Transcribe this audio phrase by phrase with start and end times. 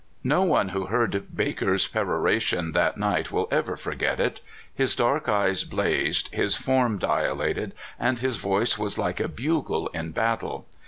[0.23, 4.19] No one who heard Baker's pdrora 158 CALIFORNIA SKETCHES, tion that night will ever forget
[4.19, 4.41] it.
[4.73, 10.09] His dark eyes blazed, his form dilated, and his voice was like a bugle in
[10.11, 10.65] battle.